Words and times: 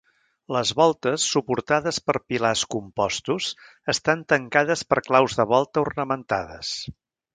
Les 0.55 0.69
voltes, 0.77 1.25
suportades 1.33 1.99
per 2.07 2.15
pilars 2.33 2.63
compostos, 2.75 3.49
estan 3.95 4.25
tancades 4.35 4.85
per 4.95 4.99
claus 5.11 5.37
de 5.41 5.47
volta 5.53 5.85
ornamentades. 5.89 6.73